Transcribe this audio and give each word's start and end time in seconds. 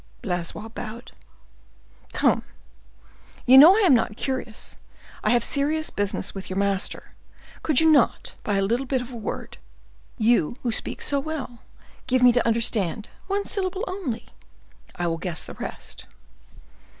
Blaisois 0.23 0.69
bowed. 0.69 1.11
"Come, 2.11 2.41
you 3.45 3.55
know 3.55 3.75
I 3.77 3.81
am 3.81 3.93
not 3.93 4.17
curious—I 4.17 5.29
have 5.29 5.43
serious 5.43 5.91
business 5.91 6.33
with 6.33 6.49
your 6.49 6.57
master. 6.57 7.11
Could 7.61 7.79
you 7.81 7.87
not, 7.91 8.33
by 8.43 8.55
a 8.55 8.63
little 8.63 8.87
bit 8.87 9.01
of 9.03 9.11
a 9.11 9.15
word—you 9.15 10.55
who 10.63 10.71
speak 10.71 11.03
so 11.03 11.19
well—give 11.19 12.23
me 12.23 12.31
to 12.31 12.47
understand—one 12.47 13.45
syllable 13.45 13.83
only—I 13.85 15.05
will 15.05 15.19
guess 15.19 15.43
the 15.43 15.53
rest." 15.53 16.07